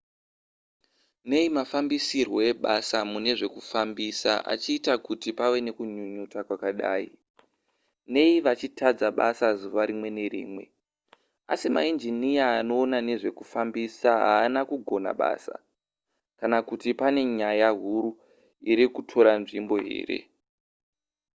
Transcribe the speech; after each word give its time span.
nei 1.29 1.47
mafambisirwo 1.57 2.39
ebasa 2.49 2.97
mune 3.11 3.31
zvekufambisa 3.39 4.31
achiita 4.53 4.93
kuti 5.05 5.29
pave 5.37 5.59
nekunyunyuta 5.65 6.39
kwakadai 6.47 7.07
nei 8.13 8.33
vachitadza 8.45 9.07
basa 9.19 9.47
zuva 9.59 9.81
rimwe 9.89 10.09
nerimwe 10.17 10.63
asi 11.53 11.67
mainjiniya 11.75 12.43
anoona 12.59 12.97
nezve 13.07 13.29
zvokufambisa 13.31 14.11
haasi 14.23 14.61
kugona 14.69 15.11
basa 15.21 15.55
kana 16.39 16.57
kuti 16.67 16.89
pane 16.99 17.21
nyaya 17.39 17.69
huru 17.79 18.09
iri 18.71 18.85
kutora 18.95 19.31
nzvimbo 19.41 19.75
here 19.87 20.19